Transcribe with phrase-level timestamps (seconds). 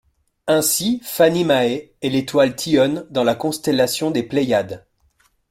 [0.47, 4.87] Ainsi, Fanny Mae est l’étoile Thyone, dans la constellation des Pléiades.